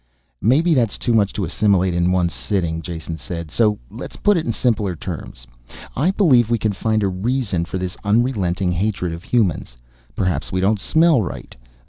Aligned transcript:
"Maybe 0.41 0.73
that 0.73 0.89
is 0.91 0.97
too 0.97 1.13
much 1.13 1.31
to 1.33 1.43
assimilate 1.45 1.93
at 1.93 2.01
one 2.07 2.27
sitting," 2.27 2.81
Jason 2.81 3.17
said. 3.17 3.51
"So 3.51 3.77
let's 3.91 4.15
put 4.15 4.35
it 4.35 4.47
in 4.47 4.51
simpler 4.51 4.95
terms. 4.95 5.45
I 5.95 6.09
believe 6.09 6.49
we 6.49 6.57
can 6.57 6.73
find 6.73 7.03
a 7.03 7.07
reason 7.07 7.65
for 7.65 7.77
this 7.77 7.95
unrelenting 8.03 8.71
hatred 8.71 9.13
of 9.13 9.23
humans. 9.23 9.77
Perhaps 10.15 10.51
we 10.51 10.59
don't 10.59 10.79
smell 10.79 11.21
right. 11.21 11.55